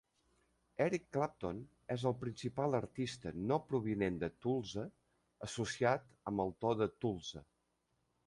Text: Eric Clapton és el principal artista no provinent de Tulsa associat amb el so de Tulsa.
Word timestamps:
Eric 0.83 1.03
Clapton 1.15 1.57
és 1.95 2.05
el 2.09 2.13
principal 2.21 2.77
artista 2.77 3.33
no 3.51 3.59
provinent 3.73 4.17
de 4.23 4.29
Tulsa 4.47 4.85
associat 5.49 6.07
amb 6.31 6.45
el 6.47 6.53
so 6.65 6.73
de 6.81 6.89
Tulsa. 7.05 7.45